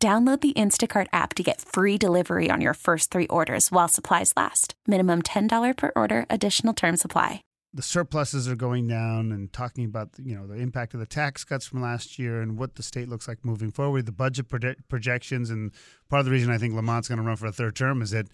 Download 0.00 0.40
the 0.40 0.52
Instacart 0.52 1.08
app 1.12 1.34
to 1.34 1.42
get 1.42 1.60
free 1.60 1.98
delivery 1.98 2.50
on 2.50 2.60
your 2.60 2.74
first 2.74 3.10
three 3.10 3.26
orders 3.26 3.72
while 3.72 3.88
supplies 3.88 4.32
last. 4.36 4.74
Minimum 4.86 5.22
$10 5.22 5.76
per 5.76 5.90
order, 5.96 6.24
additional 6.30 6.72
term 6.72 6.96
supply. 6.96 7.42
The 7.74 7.82
surpluses 7.82 8.48
are 8.48 8.54
going 8.54 8.86
down 8.86 9.32
and 9.32 9.52
talking 9.52 9.84
about 9.84 10.10
you 10.16 10.36
know 10.36 10.46
the 10.46 10.54
impact 10.54 10.94
of 10.94 11.00
the 11.00 11.06
tax 11.06 11.44
cuts 11.44 11.66
from 11.66 11.82
last 11.82 12.16
year 12.18 12.40
and 12.40 12.56
what 12.56 12.76
the 12.76 12.82
state 12.82 13.08
looks 13.08 13.26
like 13.26 13.44
moving 13.44 13.72
forward, 13.72 14.06
the 14.06 14.12
budget 14.12 14.46
projections, 14.88 15.50
and 15.50 15.72
part 16.08 16.20
of 16.20 16.26
the 16.26 16.32
reason 16.32 16.50
I 16.50 16.58
think 16.58 16.74
Lamont's 16.74 17.08
going 17.08 17.18
to 17.18 17.24
run 17.24 17.36
for 17.36 17.46
a 17.46 17.52
third 17.52 17.74
term 17.74 18.00
is 18.00 18.10
that 18.12 18.28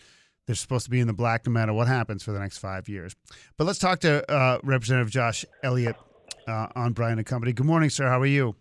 they're 0.46 0.54
supposed 0.54 0.84
to 0.84 0.90
be 0.90 1.00
in 1.00 1.06
the 1.06 1.14
black 1.14 1.46
no 1.46 1.52
matter 1.52 1.72
what 1.72 1.88
happens 1.88 2.22
for 2.22 2.32
the 2.32 2.38
next 2.38 2.58
five 2.58 2.90
years. 2.90 3.16
But 3.56 3.64
let's 3.64 3.78
talk 3.78 4.00
to 4.00 4.30
uh, 4.30 4.58
Representative 4.62 5.10
Josh 5.10 5.46
Elliott 5.62 5.96
uh, 6.46 6.68
on 6.76 6.92
Brian 6.92 7.18
and 7.18 7.26
Company. 7.26 7.54
Good 7.54 7.66
morning, 7.66 7.90
sir. 7.90 8.06
How 8.06 8.20
are 8.20 8.26
you? 8.26 8.54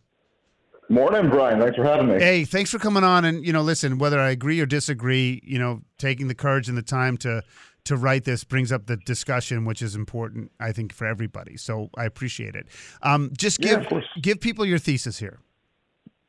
Morning, 0.94 1.28
Brian. 1.28 1.60
Thanks 1.60 1.76
for 1.76 1.84
having 1.84 2.08
me. 2.08 2.20
Hey, 2.20 2.46
thanks 2.46 2.70
for 2.70 2.78
coming 2.78 3.04
on. 3.04 3.26
And 3.26 3.44
you 3.44 3.52
know, 3.52 3.64
listen, 3.64 3.98
whether 3.98 4.20
I 4.20 4.30
agree 4.30 4.60
or 4.60 4.68
disagree, 4.68 5.42
you 5.44 5.58
know, 5.58 5.82
taking 5.98 6.28
the 6.28 6.36
courage 6.36 6.70
and 6.70 6.78
the 6.78 6.84
time 6.84 7.18
to 7.18 7.42
to 7.86 7.98
write 7.98 8.26
this 8.26 8.44
brings 8.44 8.72
up 8.72 8.86
the 8.86 8.98
discussion, 8.98 9.66
which 9.66 9.82
is 9.82 9.96
important, 9.96 10.52
I 10.60 10.72
think, 10.72 10.94
for 10.94 11.08
everybody. 11.08 11.58
So 11.58 11.90
I 11.98 12.06
appreciate 12.06 12.56
it. 12.56 12.68
Um, 13.02 13.32
just 13.36 13.60
give 13.60 13.88
yeah, 13.92 14.02
give 14.22 14.40
people 14.40 14.68
your 14.68 14.78
thesis 14.78 15.18
here. 15.18 15.40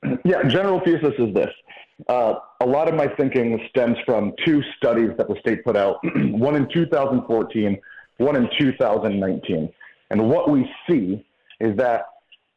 Yeah, 0.24 0.42
general 0.44 0.80
thesis 0.80 1.12
is 1.18 1.34
this. 1.34 1.50
Uh, 2.08 2.34
a 2.62 2.66
lot 2.66 2.88
of 2.88 2.94
my 2.94 3.08
thinking 3.18 3.60
stems 3.68 3.98
from 4.06 4.32
two 4.46 4.62
studies 4.78 5.10
that 5.18 5.28
the 5.28 5.36
state 5.40 5.62
put 5.62 5.76
out, 5.76 5.98
one 6.14 6.56
in 6.56 6.66
2014, 6.72 7.78
one 8.16 8.36
in 8.36 8.48
2019. 8.58 9.70
And 10.10 10.28
what 10.30 10.50
we 10.50 10.70
see 10.88 11.24
is 11.60 11.76
that 11.76 12.06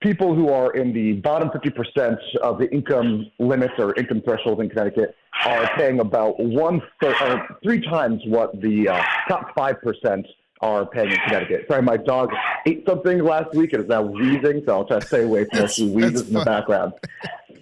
people 0.01 0.35
who 0.35 0.49
are 0.49 0.71
in 0.75 0.93
the 0.93 1.13
bottom 1.13 1.49
50% 1.49 2.17
of 2.41 2.59
the 2.59 2.69
income 2.71 3.31
limits 3.39 3.73
or 3.77 3.95
income 3.95 4.21
threshold 4.21 4.61
in 4.61 4.69
Connecticut 4.69 5.15
are 5.45 5.69
paying 5.75 5.99
about 5.99 6.39
one 6.39 6.81
third, 7.01 7.15
or 7.21 7.47
three 7.63 7.81
times 7.81 8.21
what 8.25 8.59
the 8.61 8.89
uh, 8.89 9.01
top 9.27 9.55
5% 9.55 10.25
are 10.61 10.85
paying 10.87 11.11
in 11.11 11.17
Connecticut. 11.27 11.65
Sorry, 11.69 11.81
my 11.81 11.97
dog 11.97 12.31
ate 12.65 12.83
something 12.87 13.23
last 13.23 13.53
week 13.53 13.73
and 13.73 13.83
is 13.83 13.89
now 13.89 14.01
wheezing, 14.01 14.63
so 14.65 14.73
I'll 14.73 14.85
try 14.85 14.99
to 14.99 15.07
stay 15.07 15.23
away 15.23 15.45
from 15.45 15.59
those 15.59 15.79
wheezes 15.79 16.27
in 16.27 16.33
the 16.33 16.45
background. 16.45 16.93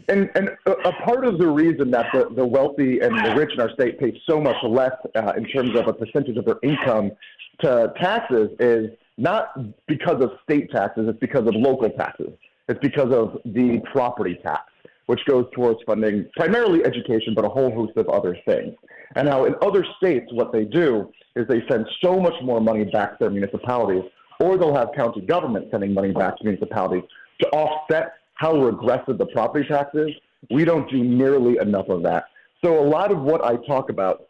And, 0.08 0.30
and 0.36 0.50
a, 0.66 0.72
a, 0.72 0.91
part 1.03 1.25
of 1.25 1.39
the 1.39 1.47
reason 1.47 1.89
that 1.91 2.08
the, 2.13 2.30
the 2.30 2.45
wealthy 2.45 3.00
and 3.00 3.17
the 3.25 3.33
rich 3.36 3.53
in 3.53 3.59
our 3.59 3.72
state 3.72 4.00
pay 4.00 4.22
so 4.30 4.39
much 4.39 4.58
less 4.63 4.94
uh, 5.16 5.33
in 5.36 5.45
terms 5.45 5.75
of 5.75 5.88
a 5.88 5.94
percentage 5.94 6.38
of 6.38 6.45
their 6.45 6.59
income 6.61 7.11
to 7.61 7.91
taxes 8.00 8.52
is 8.59 8.91
not 9.17 9.58
because 9.88 10.23
of 10.23 10.31
state 10.44 10.71
taxes, 10.71 11.08
it's 11.08 11.19
because 11.19 11.47
of 11.47 11.55
local 11.55 11.89
taxes. 11.89 12.31
It's 12.67 12.80
because 12.81 13.13
of 13.13 13.39
the 13.45 13.81
property 13.91 14.39
tax, 14.44 14.63
which 15.05 15.22
goes 15.25 15.45
towards 15.53 15.80
funding 15.85 16.27
primarily 16.35 16.83
education, 16.83 17.33
but 17.35 17.45
a 17.45 17.49
whole 17.49 17.72
host 17.72 17.95
of 17.95 18.09
other 18.09 18.38
things. 18.45 18.75
And 19.16 19.27
now 19.27 19.45
in 19.45 19.55
other 19.61 19.85
states, 19.97 20.27
what 20.31 20.52
they 20.52 20.66
do 20.66 21.11
is 21.35 21.47
they 21.47 21.61
send 21.69 21.85
so 22.03 22.19
much 22.19 22.33
more 22.41 22.59
money 22.59 22.85
back 22.85 23.11
to 23.11 23.17
their 23.22 23.30
municipalities, 23.30 24.03
or 24.39 24.57
they'll 24.57 24.75
have 24.75 24.89
county 24.95 25.22
government 25.22 25.67
sending 25.72 25.94
money 25.94 26.11
back 26.11 26.38
to 26.38 26.44
municipalities 26.44 27.03
to 27.41 27.50
offset 27.50 28.13
how 28.34 28.56
regressive 28.56 29.17
the 29.17 29.28
property 29.28 29.67
tax 29.67 29.94
is. 29.94 30.09
We 30.51 30.66
don't 30.66 30.90
do 30.90 31.03
nearly 31.03 31.57
enough 31.57 31.88
of 31.90 32.03
that. 32.03 32.25
So 32.63 32.79
a 32.79 32.85
lot 32.88 33.11
of 33.11 33.22
what 33.22 33.44
I 33.44 33.56
talk 33.67 33.90
about 33.90 34.28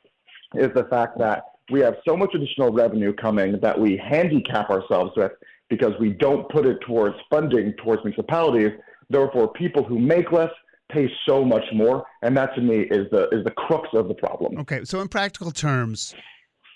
is 0.55 0.69
the 0.75 0.83
fact 0.85 1.17
that 1.19 1.43
we 1.71 1.79
have 1.79 1.95
so 2.07 2.15
much 2.15 2.33
additional 2.33 2.71
revenue 2.71 3.13
coming 3.13 3.59
that 3.61 3.79
we 3.79 3.97
handicap 3.97 4.69
ourselves 4.69 5.11
with 5.15 5.31
because 5.69 5.93
we 5.99 6.09
don't 6.09 6.47
put 6.49 6.65
it 6.65 6.79
towards 6.85 7.15
funding 7.29 7.73
towards 7.83 8.03
municipalities. 8.03 8.71
Therefore, 9.09 9.51
people 9.53 9.83
who 9.83 9.99
make 9.99 10.31
less 10.31 10.51
pay 10.91 11.09
so 11.27 11.43
much 11.43 11.63
more, 11.73 12.05
and 12.21 12.37
that 12.37 12.53
to 12.55 12.61
me 12.61 12.81
is 12.81 13.09
the 13.11 13.27
is 13.29 13.43
the 13.43 13.51
crux 13.51 13.87
of 13.93 14.07
the 14.07 14.13
problem. 14.13 14.57
Okay, 14.59 14.83
so 14.83 15.01
in 15.01 15.07
practical 15.07 15.51
terms, 15.51 16.13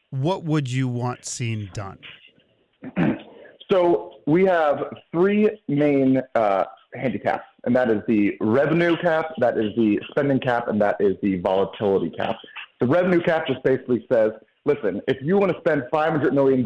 what 0.09 0.43
would 0.43 0.71
you 0.71 0.87
want 0.87 1.25
seen 1.25 1.69
done? 1.73 1.99
so 3.71 4.13
we 4.25 4.45
have 4.45 4.85
three 5.11 5.49
main 5.67 6.21
uh, 6.35 6.65
handicaps, 6.93 7.45
and 7.65 7.75
that 7.75 7.89
is 7.89 8.01
the 8.07 8.35
revenue 8.41 8.95
cap, 8.97 9.31
that 9.39 9.57
is 9.57 9.75
the 9.75 9.99
spending 10.09 10.39
cap, 10.39 10.67
and 10.67 10.81
that 10.81 10.95
is 10.99 11.15
the 11.21 11.37
volatility 11.39 12.09
cap. 12.09 12.35
The 12.79 12.87
revenue 12.87 13.21
cap 13.21 13.45
just 13.45 13.61
basically 13.63 14.05
says 14.11 14.31
listen, 14.69 15.01
if 15.07 15.17
you 15.21 15.37
want 15.37 15.51
to 15.51 15.59
spend 15.59 15.83
$500 15.91 16.33
million, 16.33 16.63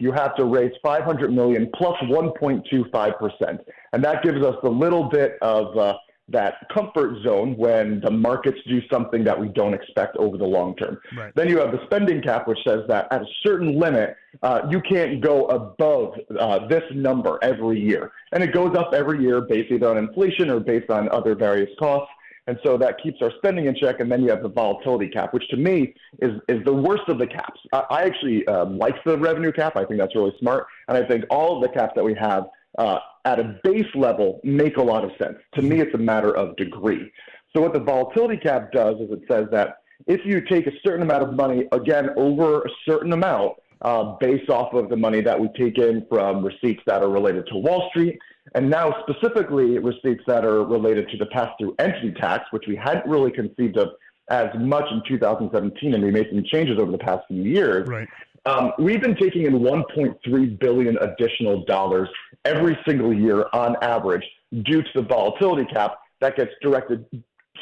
you 0.00 0.12
have 0.12 0.34
to 0.36 0.44
raise 0.44 0.72
500 0.82 1.32
million 1.32 1.70
plus 1.74 1.96
1.25%. 2.02 3.58
And 3.92 4.04
that 4.04 4.22
gives 4.22 4.42
us 4.42 4.56
a 4.62 4.68
little 4.68 5.04
bit 5.04 5.38
of 5.42 5.76
uh, 5.76 5.94
that 6.28 6.54
comfort 6.72 7.22
zone 7.22 7.56
when 7.56 8.00
the 8.00 8.10
markets 8.10 8.58
do 8.66 8.80
something 8.90 9.24
that 9.24 9.38
we 9.38 9.48
don't 9.48 9.74
expect 9.74 10.16
over 10.16 10.36
the 10.36 10.44
long 10.44 10.74
term. 10.76 10.98
Right. 11.16 11.32
Then 11.34 11.48
you 11.48 11.58
have 11.58 11.72
the 11.72 11.84
spending 11.84 12.22
cap, 12.22 12.48
which 12.48 12.58
says 12.66 12.80
that 12.88 13.08
at 13.10 13.22
a 13.22 13.26
certain 13.42 13.78
limit, 13.78 14.16
uh, 14.42 14.62
you 14.70 14.80
can't 14.80 15.20
go 15.20 15.46
above 15.46 16.14
uh, 16.38 16.66
this 16.68 16.84
number 16.94 17.38
every 17.42 17.80
year. 17.80 18.12
And 18.32 18.42
it 18.42 18.52
goes 18.52 18.76
up 18.76 18.92
every 18.94 19.22
year 19.22 19.40
based 19.40 19.70
either 19.70 19.88
on 19.88 19.98
inflation 19.98 20.50
or 20.50 20.60
based 20.60 20.90
on 20.90 21.08
other 21.10 21.34
various 21.34 21.70
costs. 21.78 22.10
And 22.46 22.58
so 22.64 22.76
that 22.78 23.00
keeps 23.02 23.20
our 23.22 23.30
spending 23.38 23.66
in 23.66 23.74
check. 23.74 24.00
And 24.00 24.10
then 24.10 24.22
you 24.22 24.30
have 24.30 24.42
the 24.42 24.48
volatility 24.48 25.08
cap, 25.08 25.32
which 25.32 25.48
to 25.50 25.56
me 25.56 25.94
is, 26.20 26.40
is 26.48 26.64
the 26.64 26.72
worst 26.72 27.04
of 27.08 27.18
the 27.18 27.26
caps. 27.26 27.60
I, 27.72 27.84
I 27.90 28.02
actually 28.02 28.46
um, 28.46 28.78
like 28.78 29.02
the 29.04 29.18
revenue 29.18 29.52
cap. 29.52 29.76
I 29.76 29.84
think 29.84 30.00
that's 30.00 30.14
really 30.14 30.34
smart. 30.38 30.66
And 30.88 30.96
I 30.96 31.06
think 31.06 31.24
all 31.30 31.56
of 31.56 31.62
the 31.62 31.68
caps 31.68 31.92
that 31.96 32.04
we 32.04 32.14
have 32.14 32.46
uh, 32.78 32.98
at 33.24 33.38
a 33.38 33.58
base 33.62 33.92
level 33.94 34.40
make 34.44 34.76
a 34.76 34.82
lot 34.82 35.04
of 35.04 35.10
sense. 35.20 35.36
To 35.54 35.62
me, 35.62 35.80
it's 35.80 35.94
a 35.94 35.98
matter 35.98 36.34
of 36.34 36.56
degree. 36.56 37.12
So 37.54 37.60
what 37.60 37.72
the 37.72 37.80
volatility 37.80 38.36
cap 38.36 38.72
does 38.72 38.96
is 39.00 39.10
it 39.10 39.22
says 39.30 39.46
that 39.50 39.78
if 40.06 40.24
you 40.24 40.40
take 40.40 40.66
a 40.66 40.72
certain 40.84 41.02
amount 41.02 41.24
of 41.24 41.34
money, 41.34 41.66
again, 41.72 42.10
over 42.16 42.62
a 42.62 42.70
certain 42.88 43.12
amount, 43.12 43.54
uh, 43.82 44.16
based 44.20 44.50
off 44.50 44.72
of 44.74 44.88
the 44.88 44.96
money 44.96 45.20
that 45.22 45.38
we 45.38 45.48
take 45.56 45.78
in 45.78 46.06
from 46.08 46.44
receipts 46.44 46.82
that 46.86 47.02
are 47.02 47.08
related 47.08 47.46
to 47.46 47.56
Wall 47.56 47.88
Street, 47.90 48.18
and 48.54 48.68
now 48.68 48.94
specifically 49.08 49.78
receipts 49.78 50.22
that 50.26 50.44
are 50.44 50.64
related 50.64 51.08
to 51.10 51.16
the 51.16 51.26
pass-through 51.26 51.74
entity 51.78 52.12
tax, 52.12 52.44
which 52.50 52.64
we 52.66 52.76
hadn't 52.76 53.06
really 53.06 53.30
conceived 53.30 53.76
of 53.76 53.88
as 54.30 54.48
much 54.58 54.84
in 54.90 55.02
2017, 55.08 55.94
and 55.94 56.04
we 56.04 56.10
made 56.10 56.26
some 56.30 56.42
changes 56.44 56.78
over 56.78 56.90
the 56.92 56.98
past 56.98 57.26
few 57.28 57.42
years. 57.42 57.86
Right. 57.88 58.08
Um, 58.46 58.72
we've 58.78 59.00
been 59.02 59.16
taking 59.16 59.44
in 59.44 59.58
1.3 59.58 60.58
billion 60.58 60.96
additional 60.98 61.64
dollars 61.64 62.08
every 62.44 62.78
single 62.86 63.12
year 63.12 63.46
on 63.52 63.76
average 63.82 64.24
due 64.62 64.82
to 64.82 64.88
the 64.94 65.02
volatility 65.02 65.70
cap 65.72 65.98
that 66.20 66.36
gets 66.36 66.52
directed 66.62 67.04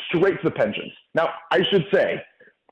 straight 0.08 0.40
to 0.42 0.44
the 0.44 0.50
pensions. 0.50 0.92
Now, 1.14 1.30
I 1.50 1.62
should 1.70 1.86
say, 1.92 2.22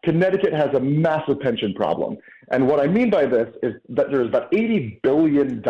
Connecticut 0.04 0.52
has 0.52 0.68
a 0.74 0.80
massive 0.80 1.40
pension 1.40 1.74
problem. 1.74 2.16
And 2.52 2.68
what 2.68 2.78
I 2.78 2.86
mean 2.86 3.10
by 3.10 3.26
this 3.26 3.48
is 3.62 3.74
that 3.88 4.10
there's 4.12 4.28
about 4.28 4.52
$80 4.52 5.02
billion 5.02 5.62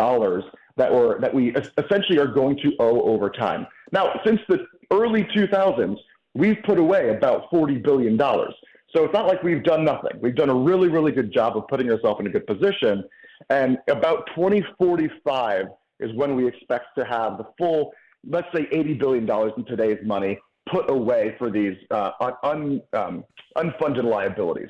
that 0.77 0.91
were 0.91 1.19
that 1.19 1.33
we 1.33 1.53
essentially 1.77 2.19
are 2.19 2.27
going 2.27 2.57
to 2.57 2.73
owe 2.79 3.01
over 3.01 3.29
time. 3.29 3.67
Now, 3.91 4.19
since 4.25 4.39
the 4.47 4.65
early 4.91 5.23
2000s, 5.25 5.97
we've 6.33 6.57
put 6.63 6.77
away 6.77 7.09
about 7.09 7.49
40 7.49 7.79
billion 7.79 8.15
dollars. 8.15 8.53
So 8.95 9.03
it's 9.03 9.13
not 9.13 9.27
like 9.27 9.43
we've 9.43 9.63
done 9.63 9.83
nothing. 9.83 10.19
We've 10.21 10.35
done 10.35 10.49
a 10.49 10.55
really, 10.55 10.87
really 10.87 11.11
good 11.11 11.33
job 11.33 11.57
of 11.57 11.67
putting 11.67 11.91
ourselves 11.91 12.21
in 12.21 12.27
a 12.27 12.29
good 12.29 12.47
position. 12.47 13.03
And 13.49 13.77
about 13.89 14.27
2045 14.35 15.65
is 15.99 16.13
when 16.13 16.35
we 16.35 16.47
expect 16.47 16.95
to 16.97 17.03
have 17.03 17.37
the 17.37 17.45
full, 17.57 17.91
let's 18.27 18.47
say, 18.55 18.67
80 18.71 18.93
billion 18.93 19.25
dollars 19.25 19.51
in 19.57 19.65
today's 19.65 19.99
money 20.05 20.39
put 20.71 20.89
away 20.89 21.35
for 21.37 21.49
these 21.49 21.75
uh, 21.91 22.11
un, 22.43 22.81
um, 22.93 23.23
unfunded 23.57 24.03
liabilities. 24.03 24.69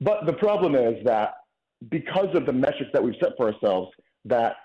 But 0.00 0.26
the 0.26 0.32
problem 0.32 0.74
is 0.74 1.04
that 1.04 1.34
because 1.90 2.34
of 2.34 2.46
the 2.46 2.52
metrics 2.52 2.90
that 2.92 3.02
we've 3.02 3.16
set 3.20 3.32
for 3.36 3.52
ourselves, 3.52 3.90
that 4.24 4.56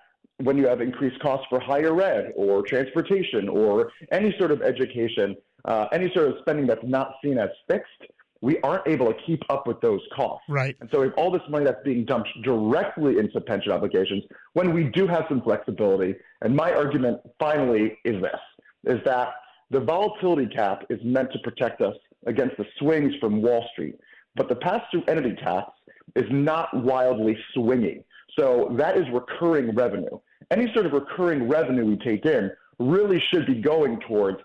when 0.44 0.58
you 0.58 0.68
have 0.68 0.82
increased 0.82 1.20
costs 1.20 1.46
for 1.50 1.60
higher 1.60 2.00
ed 2.02 2.34
or 2.36 2.62
transportation 2.64 3.48
or 3.50 3.92
any 4.12 4.36
sort 4.38 4.52
of 4.52 4.62
education, 4.62 5.36
uh, 5.66 5.88
any 5.92 6.12
sort 6.14 6.30
of 6.30 6.36
spending 6.42 6.68
that's 6.68 6.84
not 6.84 7.16
seen 7.24 7.38
as 7.38 7.50
fixed, 7.70 8.12
we 8.42 8.60
aren't 8.62 8.88
able 8.88 9.06
to 9.06 9.20
keep 9.26 9.42
up 9.50 9.68
with 9.68 9.80
those 9.82 10.02
costs. 10.16 10.44
Right. 10.50 10.76
And 10.82 10.90
so 10.92 11.04
if 11.04 11.14
all 11.16 11.32
this 11.32 11.44
money 11.50 11.66
that's 11.66 11.84
being 11.86 12.06
dumped 12.06 12.30
directly 12.44 13.20
into 13.20 13.40
pension 13.40 13.72
obligations 13.72 14.24
when 14.54 14.74
we 14.74 14.86
do 14.86 15.08
have 15.08 15.26
some 15.30 15.42
flexibility. 15.42 16.16
And 16.42 16.56
my 16.56 16.74
argument 16.74 17.20
finally 17.40 17.98
is 18.04 18.22
this, 18.22 18.96
is 18.96 19.00
that 19.06 19.34
the 19.70 19.80
volatility 19.80 20.48
cap 20.48 20.84
is 20.90 21.00
meant 21.04 21.32
to 21.34 21.40
protect 21.40 21.82
us 21.82 21.96
against 22.26 22.58
the 22.58 22.66
swings 22.80 23.14
from 23.20 23.42
Wall 23.42 23.66
Street. 23.74 23.96
But 24.36 24.50
the 24.50 24.56
pass 24.56 24.82
through 24.92 25.04
entity 25.08 25.36
tax 25.36 25.70
is 26.16 26.26
not 26.32 26.74
wildly 26.74 27.38
swinging. 27.54 28.04
So 28.38 28.74
that 28.78 28.98
is 28.98 29.06
recurring 29.14 29.76
revenue. 29.76 30.20
Any 30.52 30.72
sort 30.74 30.86
of 30.86 30.94
recurring 30.94 31.48
revenue 31.48 31.86
we 31.86 31.98
take 31.98 32.26
in 32.26 32.52
really 32.80 33.22
should 33.32 33.46
be 33.46 33.56
going 33.56 34.00
towards 34.02 34.38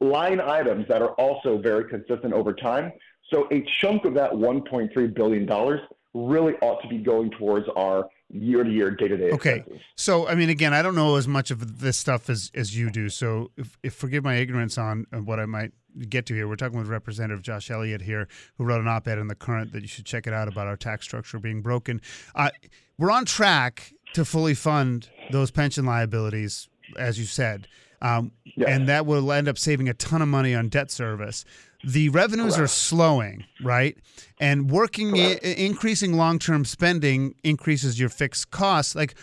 line 0.00 0.40
items 0.40 0.86
that 0.88 1.02
are 1.02 1.12
also 1.12 1.58
very 1.58 1.88
consistent 1.88 2.32
over 2.32 2.52
time. 2.52 2.92
So 3.32 3.48
a 3.52 3.64
chunk 3.80 4.04
of 4.04 4.14
that 4.14 4.32
$1.3 4.32 5.14
billion 5.14 5.80
really 6.14 6.54
ought 6.62 6.80
to 6.82 6.88
be 6.88 6.98
going 6.98 7.30
towards 7.32 7.68
our 7.76 8.08
year 8.30 8.64
to 8.64 8.70
year, 8.70 8.90
day 8.90 9.08
to 9.08 9.16
day. 9.16 9.30
Okay. 9.30 9.64
So, 9.96 10.26
I 10.26 10.34
mean, 10.34 10.50
again, 10.50 10.72
I 10.72 10.82
don't 10.82 10.94
know 10.94 11.16
as 11.16 11.28
much 11.28 11.50
of 11.50 11.80
this 11.80 11.96
stuff 11.96 12.28
as, 12.30 12.50
as 12.54 12.76
you 12.76 12.90
do. 12.90 13.08
So, 13.08 13.50
if, 13.56 13.78
if 13.82 13.94
forgive 13.94 14.24
my 14.24 14.36
ignorance 14.36 14.78
on 14.78 15.06
what 15.12 15.40
I 15.40 15.46
might 15.46 15.72
get 16.08 16.26
to 16.26 16.34
here. 16.34 16.48
We're 16.48 16.56
talking 16.56 16.78
with 16.78 16.88
Representative 16.88 17.42
Josh 17.42 17.70
Elliott 17.70 18.02
here, 18.02 18.28
who 18.58 18.64
wrote 18.64 18.80
an 18.80 18.88
op 18.88 19.06
ed 19.06 19.18
in 19.18 19.28
The 19.28 19.34
Current 19.34 19.72
that 19.72 19.82
you 19.82 19.88
should 19.88 20.06
check 20.06 20.26
it 20.26 20.32
out 20.32 20.48
about 20.48 20.66
our 20.66 20.76
tax 20.76 21.04
structure 21.04 21.38
being 21.38 21.62
broken. 21.62 22.00
Uh, 22.34 22.50
we're 22.98 23.10
on 23.10 23.24
track 23.24 23.92
to 24.14 24.24
fully 24.24 24.54
fund 24.54 25.08
those 25.30 25.50
pension 25.50 25.84
liabilities, 25.84 26.68
as 26.96 27.18
you 27.18 27.24
said. 27.24 27.68
Um, 28.02 28.32
yes. 28.44 28.68
And 28.68 28.88
that 28.88 29.06
will 29.06 29.32
end 29.32 29.48
up 29.48 29.56
saving 29.58 29.88
a 29.88 29.94
ton 29.94 30.20
of 30.20 30.28
money 30.28 30.54
on 30.54 30.68
debt 30.68 30.90
service 30.90 31.44
the 31.84 32.08
revenues 32.08 32.56
Correct. 32.56 32.64
are 32.64 32.68
slowing, 32.68 33.44
right? 33.62 33.96
And 34.40 34.70
working 34.70 35.18
I- 35.18 35.38
increasing 35.42 36.14
long-term 36.14 36.64
spending 36.64 37.34
increases 37.44 38.00
your 38.00 38.08
fixed 38.08 38.50
costs. 38.50 38.94
Like, 38.94 39.14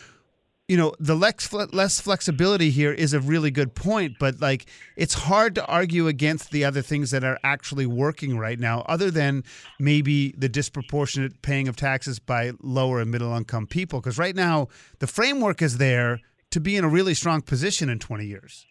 you 0.71 0.77
know, 0.77 0.93
the 1.01 1.17
less 1.17 1.51
less 1.51 1.99
flexibility 1.99 2.69
here 2.69 2.93
is 2.93 3.13
a 3.13 3.19
really 3.19 3.51
good 3.51 3.75
point, 3.75 4.15
but 4.21 4.39
like 4.39 4.67
it's 4.95 5.13
hard 5.13 5.53
to 5.55 5.65
argue 5.65 6.07
against 6.07 6.51
the 6.51 6.63
other 6.63 6.81
things 6.81 7.11
that 7.11 7.25
are 7.25 7.37
actually 7.43 7.85
working 7.85 8.37
right 8.37 8.57
now, 8.57 8.85
other 8.87 9.11
than 9.11 9.43
maybe 9.81 10.33
the 10.37 10.47
disproportionate 10.47 11.41
paying 11.41 11.67
of 11.67 11.75
taxes 11.75 12.19
by 12.19 12.53
lower 12.61 13.01
and 13.01 13.11
middle 13.11 13.35
income 13.35 13.67
people. 13.67 13.99
Because 13.99 14.17
right 14.17 14.33
now 14.33 14.69
the 14.99 15.07
framework 15.07 15.61
is 15.61 15.77
there 15.77 16.21
to 16.51 16.61
be 16.61 16.77
in 16.77 16.85
a 16.85 16.89
really 16.89 17.15
strong 17.15 17.41
position 17.41 17.89
in 17.89 17.99
20 17.99 18.25
years. 18.25 18.65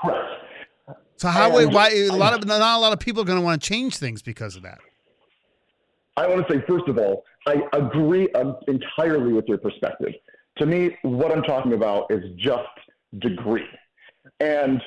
Correct. 0.00 0.26
So 1.18 1.28
how 1.28 1.56
and 1.58 1.72
why 1.72 1.90
a 1.90 2.08
lot 2.16 2.34
of 2.34 2.44
not 2.44 2.60
a 2.60 2.80
lot 2.80 2.92
of 2.92 2.98
people 2.98 3.22
are 3.22 3.26
going 3.26 3.38
to 3.38 3.44
want 3.44 3.62
to 3.62 3.68
change 3.68 3.98
things 3.98 4.22
because 4.22 4.56
of 4.56 4.64
that. 4.64 4.80
I 6.16 6.26
want 6.26 6.48
to 6.48 6.52
say 6.52 6.64
first 6.66 6.88
of 6.88 6.98
all, 6.98 7.22
I 7.46 7.62
agree 7.74 8.28
um, 8.32 8.56
entirely 8.66 9.32
with 9.32 9.44
your 9.46 9.58
perspective. 9.58 10.14
To 10.58 10.66
me, 10.66 10.96
what 11.02 11.32
I'm 11.32 11.42
talking 11.42 11.74
about 11.74 12.10
is 12.10 12.22
just 12.36 12.62
degree. 13.18 13.66
And 14.40 14.82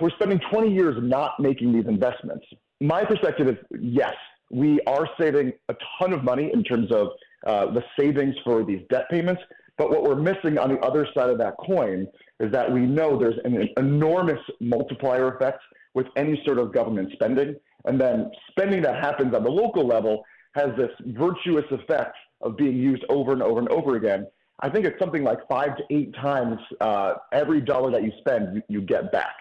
we're 0.00 0.10
spending 0.10 0.40
20 0.50 0.72
years 0.72 0.96
not 1.00 1.38
making 1.38 1.72
these 1.72 1.86
investments. 1.86 2.44
My 2.80 3.04
perspective 3.04 3.48
is 3.48 3.56
yes, 3.80 4.14
we 4.50 4.80
are 4.86 5.08
saving 5.20 5.52
a 5.68 5.76
ton 5.98 6.12
of 6.12 6.24
money 6.24 6.50
in 6.52 6.62
terms 6.64 6.90
of 6.90 7.08
uh, 7.46 7.72
the 7.72 7.84
savings 7.98 8.34
for 8.44 8.64
these 8.64 8.82
debt 8.90 9.08
payments. 9.10 9.42
But 9.76 9.90
what 9.90 10.02
we're 10.02 10.16
missing 10.16 10.58
on 10.58 10.70
the 10.70 10.80
other 10.80 11.06
side 11.14 11.30
of 11.30 11.38
that 11.38 11.54
coin 11.58 12.08
is 12.40 12.50
that 12.50 12.70
we 12.70 12.80
know 12.80 13.16
there's 13.16 13.38
an 13.44 13.68
enormous 13.76 14.40
multiplier 14.60 15.34
effect 15.34 15.60
with 15.94 16.06
any 16.16 16.40
sort 16.44 16.58
of 16.58 16.72
government 16.72 17.12
spending. 17.12 17.54
And 17.84 18.00
then 18.00 18.30
spending 18.50 18.82
that 18.82 19.02
happens 19.02 19.34
on 19.34 19.44
the 19.44 19.50
local 19.50 19.86
level 19.86 20.24
has 20.54 20.70
this 20.76 20.90
virtuous 21.06 21.64
effect 21.70 22.16
of 22.40 22.56
being 22.56 22.76
used 22.76 23.04
over 23.08 23.32
and 23.32 23.42
over 23.42 23.60
and 23.60 23.68
over 23.68 23.96
again. 23.96 24.26
I 24.60 24.68
think 24.68 24.86
it's 24.86 24.98
something 24.98 25.22
like 25.22 25.38
five 25.48 25.76
to 25.76 25.84
eight 25.90 26.14
times 26.14 26.58
uh, 26.80 27.14
every 27.32 27.60
dollar 27.60 27.90
that 27.92 28.02
you 28.02 28.12
spend, 28.18 28.56
you, 28.56 28.62
you, 28.68 28.80
get 28.80 29.12
back. 29.12 29.36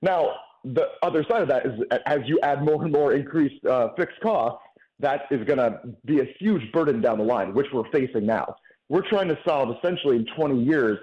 Now, 0.00 0.34
the 0.64 0.88
other 1.02 1.24
side 1.28 1.42
of 1.42 1.48
that 1.48 1.66
is 1.66 1.72
as 2.06 2.20
you 2.26 2.38
add 2.42 2.62
more 2.64 2.82
and 2.82 2.92
more 2.92 3.12
increased 3.14 3.64
uh, 3.66 3.88
fixed 3.96 4.20
costs, 4.20 4.62
that 5.00 5.22
is 5.30 5.44
going 5.44 5.58
to 5.58 5.80
be 6.04 6.20
a 6.20 6.26
huge 6.38 6.70
burden 6.72 7.00
down 7.00 7.18
the 7.18 7.24
line, 7.24 7.54
which 7.54 7.66
we're 7.72 7.90
facing 7.90 8.26
now 8.26 8.54
we're 8.90 9.08
trying 9.08 9.28
to 9.28 9.38
solve 9.46 9.74
essentially 9.78 10.16
in 10.16 10.26
20 10.36 10.62
years 10.62 10.98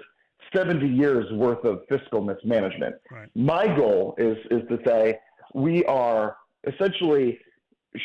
70 0.54 0.86
years 0.86 1.30
worth 1.32 1.64
of 1.64 1.80
fiscal 1.88 2.22
mismanagement. 2.22 2.94
Right. 3.10 3.28
My 3.34 3.66
goal 3.66 4.14
is 4.18 4.38
is 4.50 4.62
to 4.68 4.78
say 4.86 5.18
we 5.52 5.84
are 5.84 6.36
essentially 6.66 7.38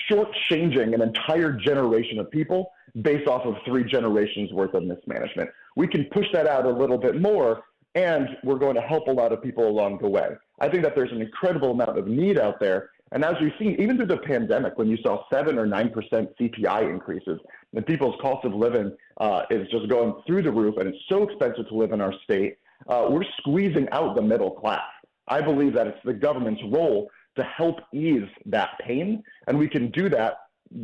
shortchanging 0.09 0.93
an 0.93 1.01
entire 1.01 1.51
generation 1.51 2.19
of 2.19 2.31
people 2.31 2.71
based 3.01 3.27
off 3.27 3.45
of 3.45 3.55
three 3.65 3.83
generations 3.83 4.51
worth 4.51 4.73
of 4.73 4.83
mismanagement. 4.83 5.49
We 5.75 5.87
can 5.87 6.05
push 6.05 6.27
that 6.33 6.47
out 6.47 6.65
a 6.65 6.69
little 6.69 6.97
bit 6.97 7.19
more, 7.19 7.63
and 7.95 8.29
we're 8.43 8.59
going 8.59 8.75
to 8.75 8.81
help 8.81 9.07
a 9.07 9.11
lot 9.11 9.31
of 9.31 9.41
people 9.41 9.67
along 9.67 9.99
the 9.99 10.07
way. 10.07 10.29
I 10.59 10.69
think 10.69 10.83
that 10.83 10.95
there's 10.95 11.11
an 11.11 11.21
incredible 11.21 11.71
amount 11.71 11.97
of 11.97 12.07
need 12.07 12.37
out 12.37 12.59
there. 12.59 12.91
And 13.11 13.23
as 13.23 13.35
we've 13.41 13.53
seen, 13.59 13.79
even 13.79 13.97
through 13.97 14.07
the 14.07 14.17
pandemic, 14.17 14.77
when 14.77 14.87
you 14.87 14.97
saw 15.03 15.23
seven 15.31 15.59
or 15.59 15.65
nine 15.65 15.89
percent 15.89 16.29
CPI 16.39 16.89
increases, 16.89 17.39
and 17.73 17.85
people's 17.85 18.15
cost 18.21 18.45
of 18.45 18.53
living 18.53 18.95
uh, 19.17 19.43
is 19.49 19.67
just 19.69 19.87
going 19.87 20.15
through 20.25 20.43
the 20.43 20.51
roof, 20.51 20.77
and 20.77 20.89
it's 20.89 21.03
so 21.09 21.23
expensive 21.23 21.67
to 21.67 21.75
live 21.75 21.91
in 21.91 22.01
our 22.01 22.13
state. 22.23 22.57
Uh, 22.87 23.07
we're 23.09 23.25
squeezing 23.37 23.87
out 23.91 24.15
the 24.15 24.21
middle 24.21 24.51
class. 24.51 24.81
I 25.27 25.41
believe 25.41 25.73
that 25.73 25.87
it's 25.87 25.99
the 26.03 26.13
government's 26.13 26.61
role 26.71 27.09
to 27.37 27.43
help 27.43 27.79
ease 27.93 28.27
that 28.47 28.79
pain, 28.79 29.23
and 29.47 29.57
we 29.57 29.67
can 29.67 29.89
do 29.91 30.09
that 30.09 30.37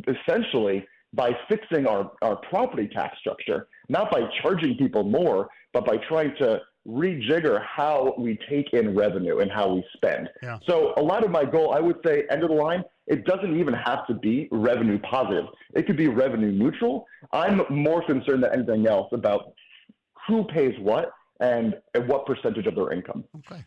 essentially 0.08 0.86
by 1.14 1.32
fixing 1.48 1.88
our, 1.88 2.12
our 2.22 2.36
property 2.36 2.88
tax 2.88 3.18
structure, 3.20 3.68
not 3.88 4.12
by 4.12 4.22
charging 4.42 4.76
people 4.78 5.04
more, 5.04 5.50
but 5.74 5.86
by 5.86 5.98
trying 6.08 6.36
to 6.38 6.60
rejigger 6.88 7.64
how 7.66 8.16
we 8.18 8.38
take 8.50 8.74
in 8.74 8.96
revenue 8.96 9.40
and 9.40 9.52
how 9.52 9.74
we 9.74 9.84
spend. 9.96 10.30
Yeah. 10.42 10.58
So 10.68 10.94
a 10.98 11.02
lot 11.02 11.24
of 11.24 11.32
my 11.32 11.46
goal, 11.46 11.74
I 11.74 11.80
would 11.80 11.98
say, 12.06 12.24
end 12.30 12.44
of 12.44 12.50
the 12.50 12.56
line, 12.56 12.84
it 13.08 13.26
doesn't 13.26 13.60
even 13.60 13.74
have 13.74 14.06
to 14.08 14.14
be 14.14 14.48
revenue 14.52 15.00
positive. 15.00 15.46
It 15.74 15.88
could 15.88 15.98
be 15.98 16.08
revenue 16.08 16.52
neutral. 16.52 17.06
I'm 17.34 17.62
more 17.70 18.06
concerned 18.06 18.44
than 18.44 18.54
anything 18.54 18.88
else 18.88 19.10
about 19.12 19.54
who 20.28 20.46
pays 20.46 20.76
what 20.80 21.12
and 21.40 21.76
what 22.06 22.26
percentage 22.26 22.68
of 22.68 22.76
their 22.76 22.92
income. 22.92 23.24
Okay. 23.38 23.64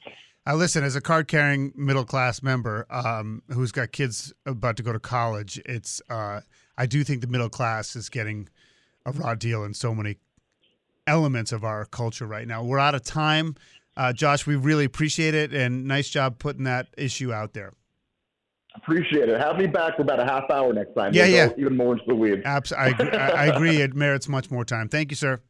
Uh, 0.46 0.54
listen, 0.54 0.82
as 0.82 0.96
a 0.96 1.00
card 1.00 1.28
carrying 1.28 1.72
middle 1.76 2.04
class 2.04 2.42
member 2.42 2.86
um, 2.90 3.42
who's 3.52 3.70
got 3.70 3.92
kids 3.92 4.32
about 4.44 4.76
to 4.76 4.82
go 4.82 4.92
to 4.92 4.98
college, 4.98 5.60
it's 5.64 6.02
uh, 6.10 6.40
I 6.76 6.86
do 6.86 7.04
think 7.04 7.20
the 7.20 7.26
middle 7.26 7.48
class 7.48 7.94
is 7.96 8.08
getting 8.08 8.48
a 9.04 9.12
raw 9.12 9.34
deal 9.34 9.64
in 9.64 9.74
so 9.74 9.94
many 9.94 10.16
elements 11.06 11.52
of 11.52 11.64
our 11.64 11.84
culture 11.84 12.26
right 12.26 12.46
now. 12.46 12.62
We're 12.62 12.78
out 12.78 12.94
of 12.94 13.02
time. 13.02 13.56
Uh, 13.96 14.12
Josh, 14.12 14.46
we 14.46 14.56
really 14.56 14.84
appreciate 14.84 15.34
it 15.34 15.52
and 15.52 15.84
nice 15.86 16.08
job 16.08 16.38
putting 16.38 16.64
that 16.64 16.88
issue 16.96 17.32
out 17.32 17.52
there. 17.52 17.74
Appreciate 18.74 19.28
it. 19.28 19.38
Have 19.38 19.58
me 19.58 19.66
back 19.66 19.96
for 19.96 20.02
about 20.02 20.18
a 20.18 20.24
half 20.24 20.50
hour 20.50 20.72
next 20.72 20.94
time. 20.94 21.12
Yeah, 21.12 21.26
yeah. 21.26 21.50
Even 21.58 21.76
more 21.76 21.92
into 21.92 22.06
the 22.06 22.14
weeds. 22.14 22.40
Absolutely. 22.46 23.10
I, 23.12 23.28
I 23.28 23.46
agree. 23.46 23.82
It 23.82 23.94
merits 23.94 24.28
much 24.28 24.50
more 24.50 24.64
time. 24.64 24.88
Thank 24.88 25.10
you, 25.10 25.16
sir. 25.16 25.42